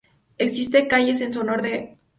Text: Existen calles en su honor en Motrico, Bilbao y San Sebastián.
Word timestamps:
Existen 0.39 0.87
calles 0.87 1.21
en 1.21 1.31
su 1.31 1.41
honor 1.41 1.59
en 1.59 1.61
Motrico, 1.61 1.69
Bilbao 1.69 1.79
y 1.79 1.79
San 1.79 1.93
Sebastián. 1.93 2.07